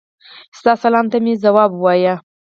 ستا 0.59 0.73
سلام 0.83 1.05
ته 1.11 1.17
مي 1.23 1.33
ځواب 1.43 1.71
ووایه. 1.75 2.15